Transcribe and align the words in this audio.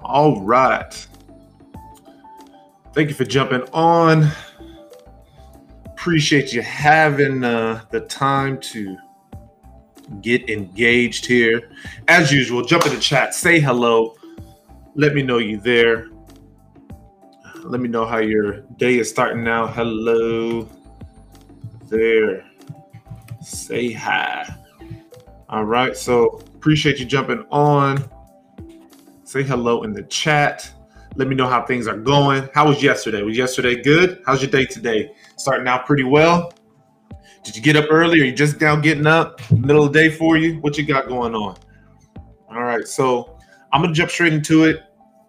All 0.00 0.40
right. 0.42 1.06
Thank 2.94 3.08
you 3.08 3.14
for 3.14 3.24
jumping 3.24 3.62
on. 3.72 4.30
Appreciate 5.86 6.52
you 6.52 6.62
having 6.62 7.44
uh, 7.44 7.84
the 7.90 8.00
time 8.00 8.58
to 8.60 8.96
get 10.20 10.48
engaged 10.48 11.26
here. 11.26 11.70
As 12.08 12.32
usual, 12.32 12.64
jump 12.64 12.86
in 12.86 12.94
the 12.94 13.00
chat, 13.00 13.34
say 13.34 13.60
hello. 13.60 14.16
Let 14.94 15.14
me 15.14 15.22
know 15.22 15.38
you 15.38 15.58
there. 15.58 16.08
Let 17.64 17.80
me 17.80 17.88
know 17.88 18.06
how 18.06 18.18
your 18.18 18.60
day 18.78 18.98
is 18.98 19.10
starting 19.10 19.44
now. 19.44 19.66
Hello 19.66 20.68
there. 21.88 22.44
Say 23.42 23.92
hi. 23.92 24.48
All 25.48 25.64
right. 25.64 25.96
So 25.96 26.40
appreciate 26.54 26.98
you 26.98 27.04
jumping 27.04 27.44
on. 27.50 28.08
Say 29.28 29.42
hello 29.42 29.82
in 29.82 29.92
the 29.92 30.04
chat. 30.04 30.72
Let 31.16 31.28
me 31.28 31.34
know 31.34 31.46
how 31.46 31.62
things 31.66 31.86
are 31.86 31.98
going. 31.98 32.48
How 32.54 32.66
was 32.66 32.82
yesterday? 32.82 33.20
Was 33.20 33.36
yesterday 33.36 33.82
good? 33.82 34.22
How's 34.24 34.40
your 34.40 34.50
day 34.50 34.64
today? 34.64 35.12
Starting 35.36 35.68
out 35.68 35.84
pretty 35.84 36.04
well. 36.04 36.50
Did 37.44 37.54
you 37.54 37.60
get 37.60 37.76
up 37.76 37.84
early 37.90 38.22
or 38.22 38.24
you 38.24 38.32
just 38.32 38.58
now 38.58 38.74
getting 38.76 39.06
up? 39.06 39.42
Middle 39.50 39.84
of 39.84 39.92
the 39.92 39.98
day 39.98 40.08
for 40.08 40.38
you? 40.38 40.58
What 40.60 40.78
you 40.78 40.86
got 40.86 41.08
going 41.08 41.34
on? 41.34 41.58
All 42.48 42.62
right. 42.62 42.88
So 42.88 43.38
I'm 43.70 43.82
to 43.82 43.92
jump 43.92 44.10
straight 44.10 44.32
into 44.32 44.64
it. 44.64 44.80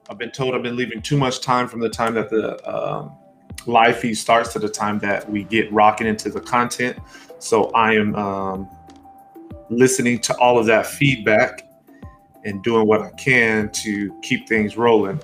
I've 0.09 0.17
been 0.17 0.31
told 0.31 0.55
I've 0.55 0.63
been 0.63 0.77
leaving 0.77 1.02
too 1.02 1.17
much 1.17 1.41
time 1.41 1.67
from 1.67 1.81
the 1.81 1.89
time 1.89 2.13
that 2.13 2.30
the 2.30 2.58
um, 2.73 3.17
live 3.66 4.00
feed 4.00 4.16
starts 4.16 4.53
to 4.53 4.59
the 4.59 4.70
time 4.70 5.00
that 5.00 5.30
we 5.30 5.44
get 5.44 5.70
rocking 5.73 6.08
into 6.08 6.30
the 6.30 6.39
content. 6.39 6.97
So 7.39 7.66
I 7.72 7.95
am 7.95 8.16
um, 8.16 8.70
listening 9.70 10.20
to 10.20 10.38
all 10.38 10.58
of 10.58 10.67
that 10.67 10.86
feedback 10.86 11.68
and 12.45 12.63
doing 12.63 12.88
what 12.88 13.02
I 13.02 13.09
can 13.11 13.70
to 13.71 14.13
keep 14.21 14.47
things 14.47 14.77
rolling. 14.77 15.19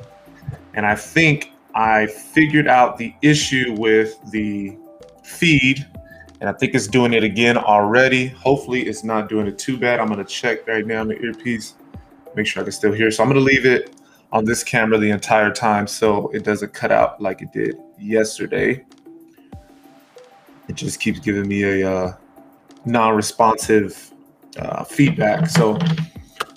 And 0.74 0.86
I 0.86 0.96
think 0.96 1.54
I 1.74 2.08
figured 2.08 2.68
out 2.68 2.98
the 2.98 3.14
issue 3.22 3.76
with 3.78 4.20
the 4.32 4.78
feed, 5.24 5.86
and 6.40 6.50
I 6.50 6.54
think 6.54 6.76
it's 6.76 6.88
doing 6.88 7.14
it 7.14 7.24
again 7.24 7.58
already. 7.58 8.28
Hopefully, 8.28 8.84
it's 8.84 9.04
not 9.04 9.30
doing 9.30 9.48
it 9.48 9.58
too 9.58 9.78
bad. 9.78 10.00
I'm 10.00 10.08
to 10.10 10.26
check 10.26 10.68
right 10.68 10.86
now 10.86 11.02
on 11.02 11.08
the 11.08 11.20
earpiece, 11.22 11.76
make 12.36 12.48
sure 12.48 12.62
I 12.62 12.66
can 12.66 12.72
still 12.72 12.92
hear. 12.92 13.12
So 13.12 13.24
I'm 13.24 13.30
to 13.34 13.40
leave 13.40 13.66
it 13.66 13.96
on 14.32 14.44
this 14.44 14.64
camera 14.64 14.98
the 14.98 15.10
entire 15.10 15.52
time 15.52 15.88
so 15.88 16.30
it 16.30 16.44
doesn't 16.44 16.74
cut 16.74 16.92
out 16.92 17.22
like 17.22 17.42
it 17.42 17.54
did 17.54 17.78
yesterday. 17.98 18.86
It 20.68 20.76
just 20.76 21.00
keeps 21.00 21.20
giving 21.20 21.48
me 21.48 21.64
a 21.64 21.90
uh, 21.90 22.14
non-responsive 22.86 24.12
uh, 24.58 24.84
feedback. 24.84 25.50
So, 25.50 25.78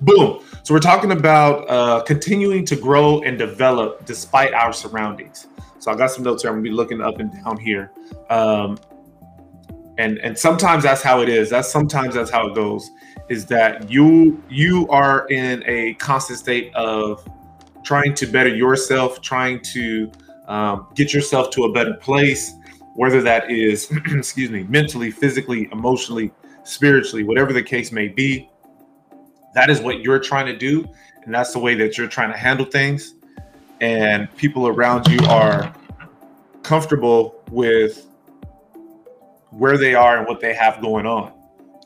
boom. 0.01 0.43
So 0.69 0.75
we're 0.75 0.81
talking 0.81 1.13
about 1.13 1.71
uh, 1.71 2.03
continuing 2.03 2.67
to 2.67 2.77
grow 2.77 3.23
and 3.23 3.39
develop 3.39 4.05
despite 4.05 4.53
our 4.53 4.71
surroundings. 4.71 5.47
So 5.79 5.91
I 5.91 5.97
got 5.97 6.11
some 6.11 6.25
notes 6.25 6.43
here. 6.43 6.51
I'm 6.51 6.57
gonna 6.57 6.65
be 6.65 6.77
looking 6.77 7.01
up 7.01 7.21
and 7.21 7.33
down 7.33 7.57
here. 7.57 7.91
Um, 8.29 8.79
and 9.97 10.19
and 10.19 10.37
sometimes 10.37 10.83
that's 10.83 11.01
how 11.01 11.23
it 11.23 11.31
is. 11.31 11.49
That's 11.49 11.71
sometimes 11.71 12.17
that's 12.17 12.31
how 12.31 12.49
it 12.49 12.55
goes. 12.55 12.91
Is 13.31 13.47
that 13.47 13.91
you 13.91 14.45
you 14.51 14.87
are 14.91 15.27
in 15.29 15.65
a 15.65 15.95
constant 15.95 16.39
state 16.39 16.75
of 16.75 17.27
trying 17.83 18.13
to 18.17 18.27
better 18.27 18.55
yourself, 18.55 19.23
trying 19.23 19.63
to 19.73 20.13
um, 20.49 20.89
get 20.95 21.15
yourself 21.15 21.49
to 21.53 21.65
a 21.65 21.73
better 21.73 21.95
place, 21.95 22.53
whether 22.95 23.23
that 23.23 23.51
is, 23.51 23.91
excuse 24.13 24.51
me, 24.51 24.65
mentally, 24.65 25.11
physically, 25.11 25.67
emotionally, 25.73 26.31
spiritually, 26.65 27.25
whatever 27.25 27.55
the 27.55 27.63
case 27.63 27.91
may 27.91 28.09
be. 28.09 28.51
That 29.55 29.71
is 29.71 29.81
what 29.81 30.01
you're 30.01 30.19
trying 30.19 30.47
to 30.47 30.57
do, 30.57 30.87
and 31.25 31.35
that's 31.35 31.53
the 31.53 31.59
way 31.59 31.75
that 31.77 31.99
you're 31.99 32.09
trying 32.09 32.31
to 32.31 32.39
handle 32.39 32.67
things. 32.67 33.15
And 33.81 34.35
people 34.37 34.67
around 34.67 35.07
you 35.09 35.19
are 35.27 35.75
comfortable 36.63 37.43
with 37.51 38.07
where 39.51 39.79
they 39.79 39.95
are 39.95 40.19
and 40.19 40.27
what 40.27 40.41
they 40.41 40.55
have 40.55 40.81
going 40.81 41.07
on, 41.07 41.33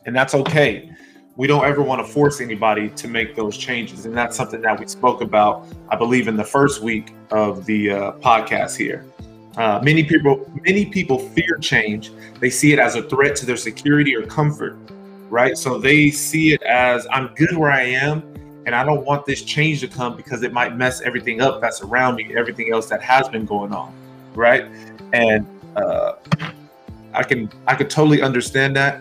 and 0.06 0.14
that's 0.14 0.34
okay 0.34 0.92
we 1.36 1.46
don't 1.46 1.64
ever 1.64 1.82
want 1.82 2.04
to 2.06 2.12
force 2.12 2.40
anybody 2.40 2.90
to 2.90 3.08
make 3.08 3.34
those 3.34 3.56
changes. 3.56 4.04
And 4.04 4.16
that's 4.16 4.36
something 4.36 4.60
that 4.62 4.78
we 4.78 4.86
spoke 4.86 5.22
about, 5.22 5.66
I 5.88 5.96
believe, 5.96 6.28
in 6.28 6.36
the 6.36 6.44
first 6.44 6.82
week 6.82 7.14
of 7.30 7.64
the 7.64 7.90
uh, 7.90 8.12
podcast 8.12 8.76
here. 8.76 9.06
Uh, 9.56 9.80
many 9.82 10.04
people, 10.04 10.50
many 10.66 10.86
people 10.86 11.18
fear 11.18 11.58
change. 11.58 12.12
They 12.40 12.50
see 12.50 12.72
it 12.72 12.78
as 12.78 12.96
a 12.96 13.02
threat 13.02 13.36
to 13.36 13.46
their 13.46 13.56
security 13.56 14.14
or 14.14 14.26
comfort, 14.26 14.78
right? 15.32 15.56
So 15.56 15.78
they 15.78 16.10
see 16.10 16.52
it 16.52 16.62
as 16.62 17.06
I'm 17.10 17.28
good 17.34 17.56
where 17.56 17.72
I 17.72 17.80
am, 17.80 18.22
and 18.66 18.74
I 18.74 18.84
don't 18.84 19.04
want 19.06 19.24
this 19.24 19.40
change 19.42 19.80
to 19.80 19.88
come 19.88 20.14
because 20.14 20.42
it 20.42 20.52
might 20.52 20.76
mess 20.76 21.00
everything 21.00 21.40
up 21.40 21.60
that's 21.60 21.80
around 21.80 22.16
me, 22.16 22.36
everything 22.36 22.70
else 22.70 22.86
that 22.90 23.00
has 23.02 23.30
been 23.30 23.46
going 23.46 23.72
on, 23.72 23.94
right? 24.34 24.66
And 25.14 25.46
uh, 25.74 26.16
I 27.14 27.22
can 27.22 27.50
I 27.66 27.74
can 27.74 27.88
totally 27.88 28.20
understand 28.20 28.76
that 28.76 29.00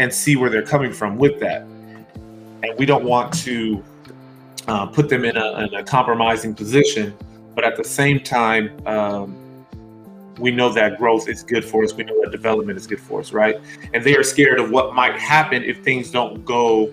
and 0.00 0.12
see 0.12 0.34
where 0.34 0.50
they're 0.50 0.66
coming 0.66 0.92
from 0.92 1.16
with 1.16 1.38
that. 1.38 1.62
And 1.62 2.76
we 2.76 2.84
don't 2.84 3.04
want 3.04 3.32
to 3.44 3.82
uh, 4.66 4.86
put 4.86 5.08
them 5.08 5.24
in 5.24 5.36
a, 5.36 5.66
in 5.66 5.74
a, 5.74 5.84
compromising 5.84 6.52
position, 6.54 7.16
but 7.54 7.62
at 7.62 7.76
the 7.76 7.84
same 7.84 8.18
time, 8.18 8.74
um, 8.86 9.36
we 10.38 10.50
know 10.50 10.72
that 10.72 10.98
growth 10.98 11.28
is 11.28 11.42
good 11.42 11.64
for 11.64 11.84
us. 11.84 11.94
We 11.94 12.04
know 12.04 12.20
that 12.22 12.30
development 12.30 12.78
is 12.78 12.86
good 12.86 13.00
for 13.00 13.20
us, 13.20 13.32
right? 13.32 13.60
And 13.92 14.02
they 14.04 14.16
are 14.16 14.22
scared 14.22 14.60
of 14.60 14.70
what 14.70 14.94
might 14.94 15.18
happen 15.18 15.62
if 15.62 15.82
things 15.82 16.10
don't 16.10 16.44
go, 16.44 16.92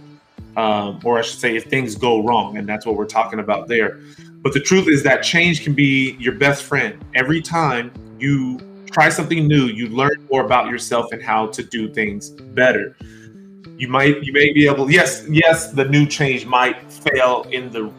um, 0.57 0.99
or 1.03 1.19
I 1.19 1.21
should 1.21 1.39
say, 1.39 1.55
if 1.55 1.65
things 1.65 1.95
go 1.95 2.23
wrong. 2.23 2.57
And 2.57 2.67
that's 2.67 2.85
what 2.85 2.95
we're 2.95 3.05
talking 3.05 3.39
about 3.39 3.67
there. 3.67 3.99
But 4.43 4.53
the 4.53 4.59
truth 4.59 4.87
is 4.87 5.03
that 5.03 5.23
change 5.23 5.63
can 5.63 5.73
be 5.73 6.15
your 6.19 6.33
best 6.33 6.63
friend. 6.63 7.03
Every 7.15 7.41
time 7.41 7.91
you 8.19 8.59
try 8.91 9.09
something 9.09 9.47
new 9.47 9.65
you 9.67 9.87
learn 9.87 10.27
more 10.29 10.43
about 10.43 10.69
yourself 10.69 11.11
and 11.11 11.21
how 11.21 11.47
to 11.47 11.63
do 11.63 11.91
things 11.91 12.29
better 12.29 12.95
you 13.77 13.87
might 13.87 14.21
you 14.23 14.33
may 14.33 14.51
be 14.51 14.67
able 14.67 14.91
yes 14.91 15.25
yes 15.29 15.71
the 15.71 15.85
new 15.85 16.05
change 16.05 16.45
might 16.45 16.91
fail 16.91 17.47
in 17.51 17.71
the 17.71 17.91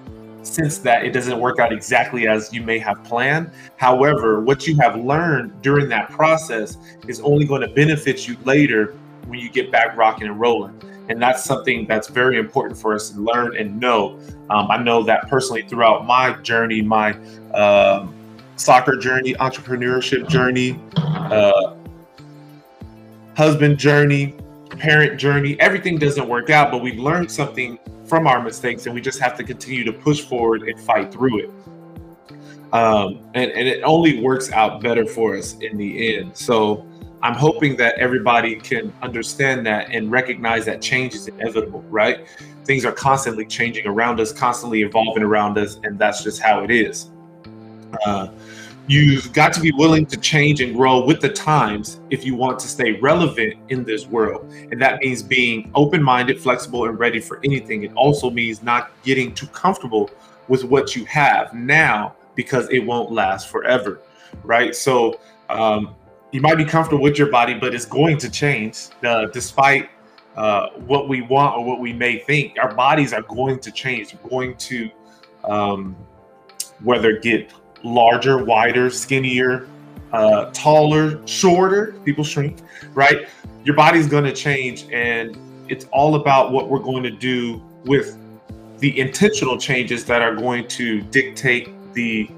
sense 0.42 0.78
that 0.78 1.04
it 1.04 1.12
doesn't 1.12 1.38
work 1.38 1.58
out 1.58 1.72
exactly 1.72 2.26
as 2.26 2.52
you 2.52 2.62
may 2.62 2.78
have 2.78 3.02
planned 3.04 3.50
however 3.76 4.40
what 4.40 4.66
you 4.66 4.76
have 4.76 4.96
learned 4.96 5.60
during 5.62 5.88
that 5.88 6.10
process 6.10 6.78
is 7.06 7.20
only 7.20 7.44
going 7.44 7.60
to 7.60 7.68
benefit 7.68 8.26
you 8.26 8.36
later 8.44 8.96
when 9.26 9.38
you 9.38 9.48
get 9.48 9.70
back 9.70 9.96
rocking 9.96 10.26
and 10.26 10.40
rolling 10.40 10.78
and 11.08 11.20
that's 11.20 11.44
something 11.44 11.86
that's 11.86 12.08
very 12.08 12.38
important 12.38 12.78
for 12.78 12.94
us 12.94 13.10
to 13.10 13.20
learn 13.20 13.56
and 13.56 13.78
know 13.78 14.18
um, 14.50 14.70
i 14.70 14.76
know 14.76 15.02
that 15.02 15.28
personally 15.28 15.62
throughout 15.62 16.06
my 16.06 16.32
journey 16.42 16.82
my 16.82 17.12
um, 17.54 18.12
soccer 18.62 18.96
journey, 18.96 19.34
entrepreneurship 19.34 20.28
journey, 20.28 20.78
uh, 20.96 21.74
husband 23.36 23.78
journey, 23.78 24.34
parent 24.70 25.18
journey. 25.18 25.58
Everything 25.60 25.98
doesn't 25.98 26.28
work 26.28 26.50
out, 26.50 26.70
but 26.70 26.82
we've 26.82 26.98
learned 26.98 27.30
something 27.30 27.78
from 28.12 28.26
our 28.26 28.42
mistakes, 28.42 28.84
and 28.84 28.94
we 28.94 29.00
just 29.00 29.18
have 29.18 29.34
to 29.38 29.42
continue 29.42 29.84
to 29.84 29.92
push 29.92 30.20
forward 30.20 30.64
and 30.64 30.78
fight 30.78 31.10
through 31.10 31.38
it. 31.38 31.50
Um, 32.74 33.20
and, 33.32 33.50
and 33.52 33.66
it 33.66 33.80
only 33.84 34.20
works 34.20 34.52
out 34.52 34.82
better 34.82 35.06
for 35.06 35.34
us 35.34 35.56
in 35.60 35.78
the 35.78 36.14
end. 36.14 36.36
So 36.36 36.86
I'm 37.22 37.32
hoping 37.32 37.74
that 37.78 37.94
everybody 37.94 38.56
can 38.56 38.92
understand 39.00 39.64
that 39.64 39.88
and 39.90 40.10
recognize 40.10 40.66
that 40.66 40.82
change 40.82 41.14
is 41.14 41.26
inevitable, 41.26 41.80
right? 41.88 42.28
Things 42.66 42.84
are 42.84 42.92
constantly 42.92 43.46
changing 43.46 43.86
around 43.86 44.20
us, 44.20 44.30
constantly 44.30 44.82
evolving 44.82 45.22
around 45.22 45.56
us, 45.56 45.78
and 45.82 45.98
that's 45.98 46.22
just 46.22 46.42
how 46.42 46.62
it 46.62 46.70
is. 46.70 47.08
Uh, 48.04 48.28
you've 48.86 49.32
got 49.32 49.52
to 49.52 49.60
be 49.60 49.72
willing 49.72 50.06
to 50.06 50.16
change 50.16 50.60
and 50.60 50.74
grow 50.74 51.04
with 51.04 51.20
the 51.20 51.28
times 51.28 52.00
if 52.10 52.24
you 52.24 52.34
want 52.34 52.58
to 52.58 52.68
stay 52.68 52.92
relevant 52.92 53.54
in 53.68 53.84
this 53.84 54.06
world. 54.06 54.52
And 54.70 54.80
that 54.82 55.00
means 55.00 55.22
being 55.22 55.70
open 55.74 56.02
minded, 56.02 56.40
flexible, 56.40 56.86
and 56.86 56.98
ready 56.98 57.20
for 57.20 57.40
anything. 57.44 57.84
It 57.84 57.92
also 57.94 58.30
means 58.30 58.62
not 58.62 58.90
getting 59.04 59.34
too 59.34 59.46
comfortable 59.48 60.10
with 60.48 60.64
what 60.64 60.96
you 60.96 61.04
have 61.04 61.54
now 61.54 62.14
because 62.34 62.68
it 62.70 62.80
won't 62.80 63.12
last 63.12 63.48
forever. 63.48 64.00
Right. 64.42 64.74
So, 64.74 65.20
um, 65.48 65.94
you 66.32 66.40
might 66.40 66.56
be 66.56 66.64
comfortable 66.64 67.02
with 67.02 67.18
your 67.18 67.30
body, 67.30 67.54
but 67.54 67.74
it's 67.74 67.84
going 67.84 68.16
to 68.18 68.30
change 68.30 68.88
uh, 69.04 69.26
despite 69.26 69.90
uh, 70.34 70.70
what 70.70 71.08
we 71.08 71.20
want 71.20 71.58
or 71.58 71.64
what 71.64 71.78
we 71.78 71.92
may 71.92 72.18
think. 72.20 72.56
Our 72.58 72.74
bodies 72.74 73.12
are 73.12 73.20
going 73.22 73.58
to 73.60 73.70
change, 73.70 74.16
going 74.28 74.56
to 74.56 74.90
um, 75.44 75.94
whether 76.82 77.18
get 77.18 77.52
larger, 77.84 78.44
wider, 78.44 78.90
skinnier, 78.90 79.68
uh, 80.12 80.50
taller, 80.52 81.26
shorter. 81.26 81.94
People 82.04 82.24
shrink, 82.24 82.58
right? 82.94 83.28
Your 83.64 83.76
body's 83.76 84.06
going 84.06 84.24
to 84.24 84.32
change, 84.32 84.86
and 84.92 85.36
it's 85.68 85.86
all 85.92 86.16
about 86.16 86.52
what 86.52 86.68
we're 86.68 86.80
going 86.80 87.02
to 87.02 87.10
do 87.10 87.62
with 87.84 88.16
the 88.78 88.98
intentional 88.98 89.56
changes 89.56 90.04
that 90.06 90.22
are 90.22 90.34
going 90.34 90.66
to 90.68 91.00
dictate 91.02 91.70
the 91.94 92.28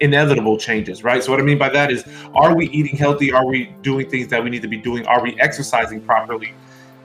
inevitable 0.00 0.56
changes, 0.56 1.02
right? 1.02 1.24
So, 1.24 1.32
what 1.32 1.40
I 1.40 1.42
mean 1.42 1.58
by 1.58 1.70
that 1.70 1.90
is, 1.90 2.04
are 2.34 2.54
we 2.54 2.68
eating 2.70 2.96
healthy? 2.96 3.32
Are 3.32 3.46
we 3.46 3.74
doing 3.82 4.08
things 4.08 4.28
that 4.28 4.42
we 4.42 4.50
need 4.50 4.62
to 4.62 4.68
be 4.68 4.76
doing? 4.76 5.06
Are 5.06 5.22
we 5.22 5.38
exercising 5.40 6.00
properly 6.00 6.54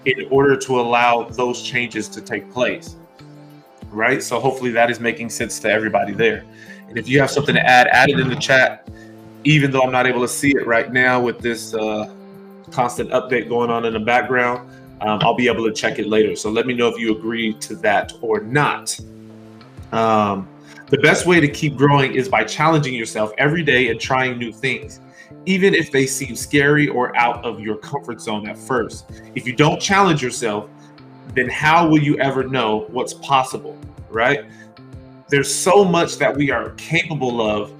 in 0.05 0.27
order 0.29 0.55
to 0.57 0.79
allow 0.79 1.23
those 1.23 1.61
changes 1.61 2.07
to 2.09 2.21
take 2.21 2.51
place? 2.51 2.95
right? 3.91 4.21
So 4.21 4.39
hopefully 4.39 4.71
that 4.71 4.89
is 4.89 4.99
making 4.99 5.29
sense 5.29 5.59
to 5.59 5.69
everybody 5.69 6.13
there. 6.13 6.43
And 6.89 6.97
if 6.97 7.07
you 7.07 7.19
have 7.21 7.31
something 7.31 7.55
to 7.55 7.65
add, 7.65 7.87
add 7.87 8.09
it 8.09 8.19
in 8.19 8.27
the 8.27 8.35
chat. 8.35 8.87
Even 9.45 9.71
though 9.71 9.81
I'm 9.81 9.91
not 9.91 10.05
able 10.05 10.21
to 10.21 10.27
see 10.27 10.49
it 10.49 10.67
right 10.67 10.91
now 10.91 11.21
with 11.21 11.39
this 11.39 11.73
uh, 11.73 12.13
constant 12.71 13.11
update 13.11 13.47
going 13.47 13.69
on 13.69 13.85
in 13.85 13.93
the 13.93 13.99
background, 13.99 14.69
um, 15.01 15.19
I'll 15.21 15.35
be 15.35 15.47
able 15.47 15.65
to 15.65 15.71
check 15.73 15.97
it 15.97 16.07
later. 16.07 16.35
So 16.35 16.49
let 16.49 16.65
me 16.65 16.73
know 16.73 16.87
if 16.87 16.99
you 16.99 17.15
agree 17.15 17.53
to 17.53 17.75
that 17.77 18.11
or 18.21 18.41
not. 18.41 18.99
Um, 19.91 20.47
the 20.87 20.97
best 20.97 21.25
way 21.25 21.39
to 21.39 21.47
keep 21.47 21.77
growing 21.77 22.13
is 22.13 22.27
by 22.27 22.43
challenging 22.43 22.95
yourself 22.95 23.31
every 23.37 23.63
day 23.63 23.89
and 23.89 23.99
trying 23.99 24.37
new 24.37 24.51
things, 24.51 24.99
even 25.45 25.73
if 25.73 25.91
they 25.91 26.05
seem 26.05 26.35
scary 26.35 26.87
or 26.87 27.15
out 27.15 27.45
of 27.45 27.59
your 27.59 27.77
comfort 27.77 28.19
zone 28.19 28.47
at 28.49 28.57
first. 28.57 29.09
If 29.35 29.47
you 29.47 29.55
don't 29.55 29.79
challenge 29.79 30.21
yourself, 30.21 30.69
then 31.35 31.47
how 31.49 31.87
will 31.87 32.01
you 32.01 32.17
ever 32.19 32.43
know 32.43 32.87
what's 32.89 33.13
possible, 33.13 33.77
right? 34.09 34.45
There's 35.29 35.53
so 35.53 35.85
much 35.85 36.17
that 36.17 36.35
we 36.35 36.51
are 36.51 36.71
capable 36.71 37.41
of, 37.41 37.71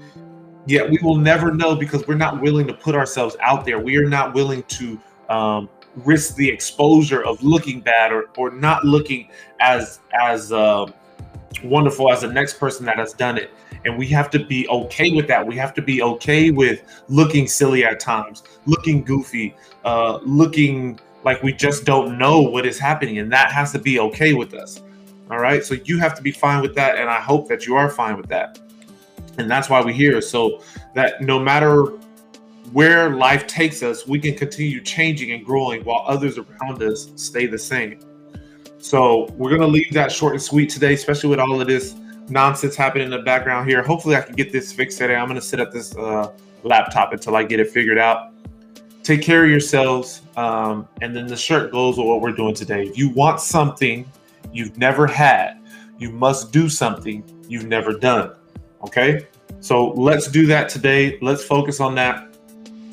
yet 0.66 0.88
we 0.88 0.98
will 1.02 1.16
never 1.16 1.52
know 1.52 1.74
because 1.74 2.06
we're 2.06 2.14
not 2.14 2.40
willing 2.40 2.66
to 2.68 2.74
put 2.74 2.94
ourselves 2.94 3.36
out 3.40 3.64
there. 3.64 3.78
We 3.80 3.96
are 3.96 4.08
not 4.08 4.34
willing 4.34 4.62
to 4.64 5.00
um, 5.28 5.68
risk 5.96 6.36
the 6.36 6.48
exposure 6.48 7.24
of 7.24 7.42
looking 7.42 7.80
bad 7.80 8.12
or, 8.12 8.30
or 8.36 8.50
not 8.50 8.84
looking 8.84 9.28
as 9.60 10.00
as 10.12 10.52
uh, 10.52 10.86
wonderful 11.64 12.10
as 12.12 12.20
the 12.20 12.28
next 12.28 12.58
person 12.58 12.86
that 12.86 12.98
has 12.98 13.12
done 13.12 13.36
it. 13.36 13.50
And 13.84 13.98
we 13.98 14.06
have 14.08 14.30
to 14.30 14.44
be 14.44 14.68
okay 14.68 15.10
with 15.10 15.26
that. 15.28 15.44
We 15.44 15.56
have 15.56 15.74
to 15.74 15.82
be 15.82 16.02
okay 16.02 16.50
with 16.50 16.82
looking 17.08 17.46
silly 17.46 17.84
at 17.84 17.98
times, 17.98 18.42
looking 18.66 19.02
goofy, 19.02 19.54
uh, 19.84 20.18
looking 20.22 21.00
like 21.24 21.42
we 21.42 21.52
just 21.52 21.84
don't 21.84 22.18
know 22.18 22.40
what 22.40 22.66
is 22.66 22.78
happening. 22.78 23.18
And 23.18 23.32
that 23.32 23.50
has 23.50 23.72
to 23.72 23.78
be 23.78 23.98
okay 23.98 24.34
with 24.34 24.54
us. 24.54 24.82
All 25.30 25.38
right. 25.38 25.64
So 25.64 25.74
you 25.84 25.98
have 25.98 26.14
to 26.16 26.22
be 26.22 26.32
fine 26.32 26.60
with 26.60 26.74
that. 26.74 26.98
And 26.98 27.08
I 27.08 27.20
hope 27.20 27.48
that 27.48 27.66
you 27.66 27.76
are 27.76 27.88
fine 27.88 28.16
with 28.16 28.28
that. 28.28 28.58
And 29.38 29.50
that's 29.50 29.70
why 29.70 29.80
we're 29.80 29.92
here. 29.92 30.20
So 30.20 30.62
that 30.94 31.22
no 31.22 31.38
matter 31.38 31.84
where 32.72 33.10
life 33.10 33.46
takes 33.46 33.82
us, 33.82 34.06
we 34.06 34.18
can 34.18 34.34
continue 34.34 34.80
changing 34.80 35.32
and 35.32 35.44
growing 35.44 35.84
while 35.84 36.04
others 36.06 36.38
around 36.38 36.82
us 36.82 37.10
stay 37.16 37.46
the 37.46 37.58
same. 37.58 38.00
So 38.78 39.26
we're 39.36 39.50
gonna 39.50 39.66
leave 39.66 39.92
that 39.92 40.10
short 40.10 40.32
and 40.34 40.42
sweet 40.42 40.70
today, 40.70 40.94
especially 40.94 41.30
with 41.30 41.38
all 41.38 41.60
of 41.60 41.66
this 41.66 41.94
nonsense 42.28 42.76
happening 42.76 43.06
in 43.06 43.10
the 43.10 43.22
background 43.22 43.68
here. 43.68 43.82
Hopefully, 43.82 44.16
I 44.16 44.22
can 44.22 44.34
get 44.34 44.52
this 44.52 44.72
fixed 44.72 44.98
today. 44.98 45.16
I'm 45.16 45.28
gonna 45.28 45.40
sit 45.40 45.60
at 45.60 45.70
this 45.70 45.94
uh, 45.96 46.32
laptop 46.62 47.12
until 47.12 47.36
I 47.36 47.42
get 47.42 47.60
it 47.60 47.70
figured 47.70 47.98
out. 47.98 48.32
Take 49.02 49.22
care 49.22 49.44
of 49.44 49.50
yourselves, 49.50 50.22
um, 50.36 50.88
and 51.02 51.14
then 51.14 51.26
the 51.26 51.36
shirt 51.36 51.72
goes 51.72 51.98
with 51.98 52.06
what 52.06 52.20
we're 52.20 52.32
doing 52.32 52.54
today. 52.54 52.84
If 52.84 52.96
you 52.96 53.10
want 53.10 53.40
something 53.40 54.06
you've 54.52 54.76
never 54.78 55.06
had, 55.06 55.60
you 55.98 56.10
must 56.10 56.52
do 56.52 56.68
something 56.68 57.24
you've 57.48 57.66
never 57.66 57.92
done. 57.92 58.34
Okay, 58.84 59.26
so 59.60 59.88
let's 59.90 60.28
do 60.28 60.46
that 60.46 60.68
today. 60.68 61.18
Let's 61.20 61.44
focus 61.44 61.80
on 61.80 61.94
that. 61.96 62.34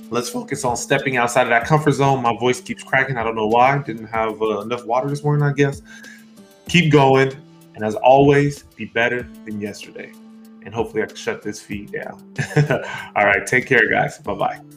Let's 0.10 0.30
focus 0.30 0.64
on 0.64 0.78
stepping 0.78 1.18
outside 1.18 1.44
of 1.44 1.50
that 1.50 1.66
comfort 1.66 1.92
zone. 1.94 2.22
My 2.22 2.36
voice 2.38 2.62
keeps 2.62 2.84
cracking. 2.84 3.18
I 3.18 3.24
don't 3.24 3.36
know 3.36 3.48
why. 3.48 3.78
Didn't 3.80 4.08
have 4.08 4.42
uh, 4.42 4.62
enough 4.62 4.86
water 4.86 5.10
this 5.10 5.24
morning, 5.24 5.44
I 5.44 5.54
guess. 5.54 5.82
Keep 6.68 6.92
going. 6.92 7.34
And 7.76 7.84
as 7.84 7.96
always, 7.96 8.64
be 8.64 8.86
better 8.86 9.24
than 9.46 9.62
yesterday. 9.62 10.12
And 10.66 10.74
hopefully, 10.74 11.04
I 11.04 11.06
can 11.06 11.16
shut 11.16 11.42
this 11.42 11.62
feed 11.62 11.92
down. 11.92 12.34
All 13.16 13.26
right. 13.26 13.46
Take 13.46 13.68
care, 13.68 13.90
guys. 13.90 14.18
Bye 14.20 14.34
bye. 14.34 14.77